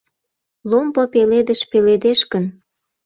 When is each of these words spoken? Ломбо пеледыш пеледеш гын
Ломбо 0.69 1.03
пеледыш 1.13 1.61
пеледеш 1.71 2.19
гын 2.31 2.45